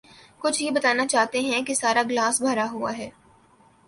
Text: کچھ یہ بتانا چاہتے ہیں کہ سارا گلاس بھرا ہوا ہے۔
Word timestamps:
کچھ 0.39 0.61
یہ 0.63 0.71
بتانا 0.71 1.05
چاہتے 1.07 1.39
ہیں 1.39 1.61
کہ 1.61 1.73
سارا 1.73 2.01
گلاس 2.09 2.41
بھرا 2.41 2.65
ہوا 2.71 2.97
ہے۔ 2.97 3.09